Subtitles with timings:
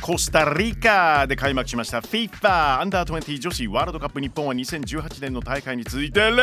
[0.00, 6.36] コスタリカで開幕しました FIFA アンダー20女子ワールドカップ日本は2018年の大会に続いて連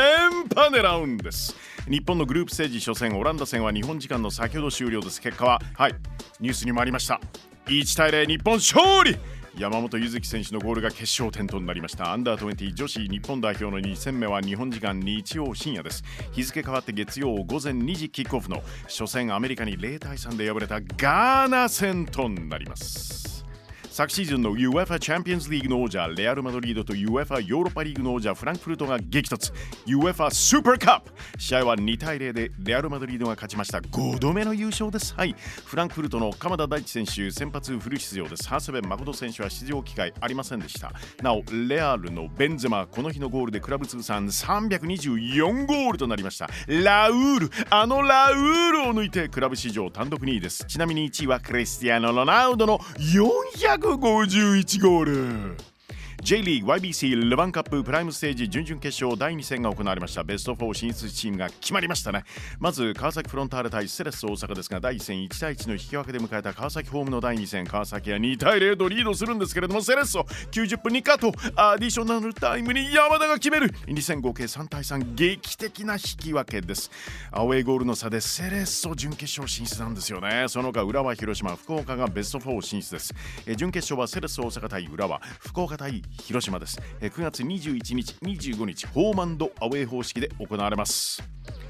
[0.53, 1.55] 覇狙うんです。
[1.89, 5.21] 日本のグループステージ初戦オランダ戦は日本時間の先ほど終了です。
[5.21, 5.95] 結果ははい
[6.39, 7.21] ニュースにもありました。
[7.67, 9.17] 1対0日本勝利。
[9.57, 12.11] 山本柚月選手のゴールが決勝点となりました。
[12.11, 16.03] アンダー20女子日本代表の2戦目は日本時間日曜深夜です。
[16.31, 23.42] 日付変わって月曜午前2時キックオフの初戦アメリカに0対3で敗れたガーナ戦となります。
[23.93, 29.53] 昨シーズンの UEFA チャンピオンズリーグの王者レアル・マドリードと UEFA ヨーロッパリーグの王者フランクフルトが激突。
[29.85, 33.77] UEFA スーパーカップ試合は2対0でレアル・マドリードが勝ちました。
[33.77, 35.13] 5度目の優勝です。
[35.13, 35.35] はい。
[35.65, 38.49] フランクフルトの鎌田大地選手先発フル出場です。
[38.49, 40.91] 長谷部誠選手は出場機会ありませんでした。
[41.21, 46.49] なおレアルのベンゼマこの日のゴールでクラブ通算324ゴールとなりました。
[46.67, 47.51] ラウール。
[47.69, 50.65] あのラウールを抜いてクラブ史上単独2位です。
[50.65, 55.72] ちなみに1位はクリスティアーノ・ロナウドの400 151ゴール。
[56.23, 60.23] J リーグ YBC ルヴァンカッププライムステージ準々決勝第2戦が行われました。
[60.23, 62.23] ベスト4進出チームが決まりましたね。
[62.59, 67.67] まず川崎フロンターレ対セレッソ大阪ですが第1戦1対1の引き分けで迎えた川崎ホームの第2戦。
[67.67, 71.33] 川崎は2対0とリードするんですけれどもセレッソ90分にカット。
[71.61, 73.69] アディショナルタイムに山田が決める。
[73.87, 76.89] 2戦合計3対3劇的な引き分けです。
[77.33, 80.45] アウェーゴールの差でセレッソ準決勝進出なんですよね。
[80.47, 83.13] その他浦和広島福岡がベスト4進出です。
[83.57, 85.19] 準決勝はセレッソ大阪対浦和。
[85.41, 86.79] 福岡対広島です。
[87.01, 91.21] 9月21日25日ホーマンドアウェー方式で行われます。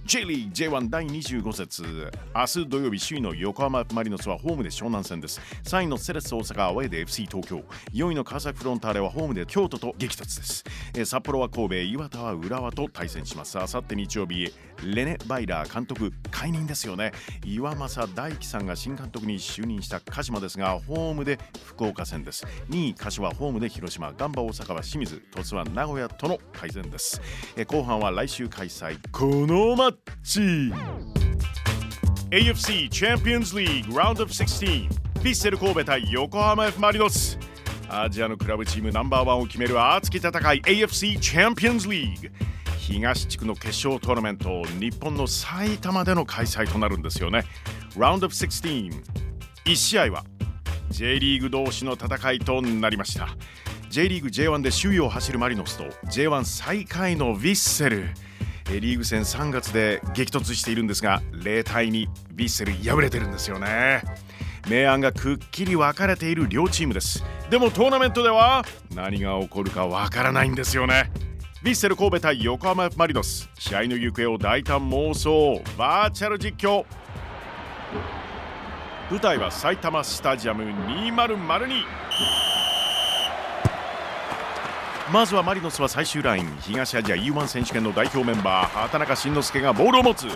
[0.06, 2.12] J リー J1 第25節。
[2.36, 5.40] 明日土曜日首位の横浜マリノスはホームで湘南戦です。
[5.64, 7.64] 3位のセレッソ大阪アウェーで FC 東京。
[7.94, 10.64] 4位の川崎フロンターレはホームで京都と激突です。
[11.06, 13.58] 札幌は神戸岩田は浦和と対戦します。
[13.58, 14.54] あさって日曜日
[14.84, 17.12] レネ・バイラー監督解任ですよね。
[17.46, 22.46] 岩政大樹さんが新監督に就任した鹿島ですがホームで福岡戦です。
[22.70, 27.22] 2位柏ホームで広島ガンバ大阪は清水鳥栖は名古屋との対戦です。
[27.68, 28.98] 後半は来週開催。
[29.12, 30.42] このマッチ。
[32.32, 37.38] AFC チャンピオンズリーグラウンドオブ16ヴィッセル神戸対横浜 F マリノス。
[37.90, 42.32] アジアのクラブチームナンバーワンを決める熱き戦い AFC チャンピオンズリーグ
[42.84, 47.46] 東地区の決勝トーナメント日本の埼玉での開催となるんですよね。
[47.98, 48.92] ラウンドオブ161
[49.76, 50.26] 試合は
[50.90, 53.30] J リーグ同士の戦いとなりました。
[53.90, 58.10] J リーグ J1 で首位を走るマリノスと J1 最下位のヴィッセル。
[58.70, 64.04] リーグ戦3月で激突しているんですが0対2ヴィッセル敗れてるんですよね。
[64.70, 67.24] 明暗がくっきり分かれている両チームです。
[67.50, 71.12] でもトーナメントでは何が起こるかわからないんですよね。
[71.64, 73.50] ヴィッセル神戸対横浜マリノス。
[73.58, 75.62] 試合の行方を大胆妄想。
[75.78, 76.84] バーチャル実況。
[79.10, 81.14] 舞台は埼玉スタジアム2002
[85.14, 86.58] まずはマリノスは最終ライン。
[86.60, 90.28] 東アジア E1 選手権の代表メンバー畑中慎之介がボールを持つ。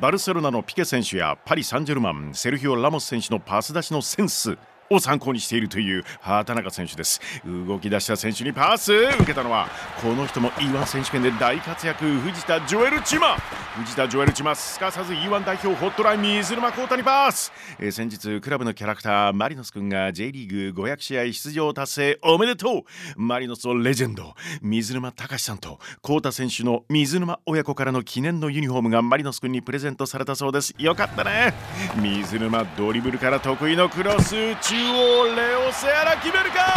[0.00, 4.58] バルセロナのピケ選手やパリ・サンジェルマンセルヒオ・ラモス選手のパス出しのセンス。
[4.90, 7.20] を参考にしているという畑中選手です。
[7.44, 9.68] 動き出した選手にパス受けたのは
[10.02, 13.36] この人も E1 選手権で大活躍藤田ジョエル・チマ。
[13.76, 22.82] 藤田ジョエル・チマすかさず E1 代表ホットライン水沼宏太にパス、えー、先日クラブのキャラクターマリノス君が J リーグ500試合出場達成おめでとう。
[23.16, 30.72] マリノスのレジェンド水沼隆さんと宏太選手の水沼親子からの記念のユニフォームがマリノス君にプレゼントされたそうです。
[30.78, 31.52] よかったね。
[31.96, 34.34] 水沼ドリブルから得意のクロス
[34.74, 36.74] 中央レオセアラ決めるか？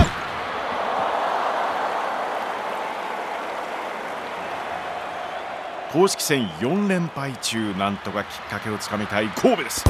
[5.92, 9.84] 公式戦4連敗中なんとかきっかけをつかみたい神戸です。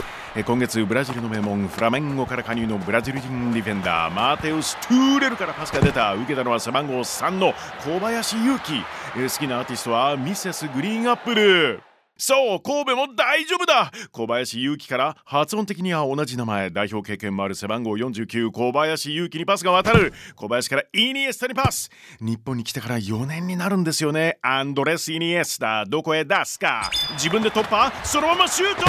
[0.46, 7.54] 今月ブラジルの名門フラメンゴから加入のブラジル人ディフェンダーマーテウス・トゥーレルからパスが出た受けたのは背番号3の
[7.84, 11.82] 小林勇輝好きなアーティストはミセスグリーンアップル。
[12.18, 13.92] そう神戸も大丈夫だ。
[14.12, 16.70] 小林勇輝から発音的には同じ名前。
[16.70, 20.14] 代表経験もある背番号49小林勇輝にパスが渡る。
[20.36, 21.90] 小林からイニエスタにパス。
[22.20, 24.40] 日本に来てから4年になるんですよね。
[24.42, 26.90] アンドレス・イニエスタどこへ出すか。
[27.14, 27.92] 自分で突破。
[28.04, 28.84] そのままシュート。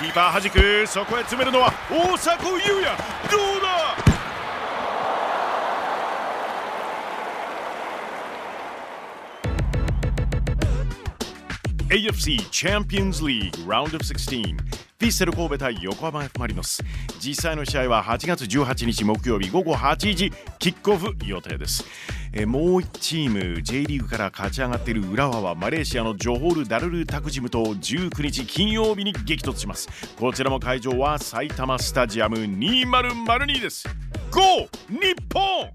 [0.00, 0.86] キーパー弾く。
[0.86, 2.96] そこへ詰めるのは大迫勇也。
[3.30, 3.69] どうだ？
[11.90, 16.84] AFC Champions League Round of 16フィッセル神戸対横浜 F・ マリノス
[17.18, 20.32] 実際の試合は8月18日木曜日午後8時。
[20.60, 21.84] キックオフ予定です。
[22.32, 29.88] えもう1チーム J リーグから勝ち上がっている浦和はマレーシアのジョホール・ダルル・タクジムと19日金曜日に激突します。
[30.16, 33.88] こちらも会場は埼玉スタジアム2002です。
[34.30, 34.40] GO
[34.88, 35.72] 日本！